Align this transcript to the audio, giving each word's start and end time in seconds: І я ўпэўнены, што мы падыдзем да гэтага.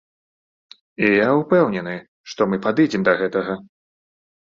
І 1.03 1.11
я 1.11 1.27
ўпэўнены, 1.41 1.95
што 2.35 2.51
мы 2.53 2.63
падыдзем 2.67 3.01
да 3.13 3.19
гэтага. 3.25 3.53